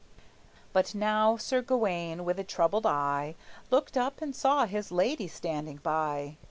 But 0.73 0.95
now 0.95 1.37
Sir 1.37 1.61
Gawayne, 1.61 2.25
with 2.25 2.39
a 2.39 2.43
troubled 2.43 2.87
eye, 2.87 3.35
Looked 3.69 3.95
up, 3.95 4.19
and 4.19 4.35
saw 4.35 4.65
his 4.65 4.91
lady 4.91 5.27
standing 5.27 5.77
by. 5.83 6.37